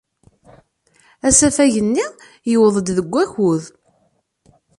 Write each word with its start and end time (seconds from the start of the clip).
Asafag-nni 1.27 2.05
yewweḍ-d 2.51 2.87
deg 2.97 3.07
wakud. 3.13 3.63